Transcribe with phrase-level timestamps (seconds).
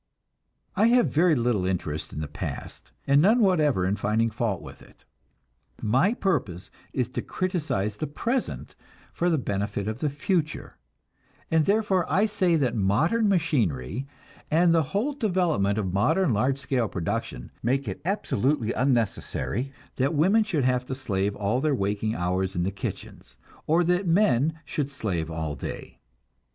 [0.75, 4.81] I have very little interest in the past, and none whatever in finding fault with
[4.81, 5.05] it.
[5.79, 8.73] My purpose is to criticize the present
[9.13, 10.75] for the benefit of the future,
[11.51, 14.07] and therefore I say that modern machinery
[14.49, 20.43] and the whole development of modern large scale production make it absolutely unnecessary that women
[20.43, 20.65] should
[20.97, 23.37] slave all their waking hours in kitchens,
[23.67, 25.99] or that men should slave all day.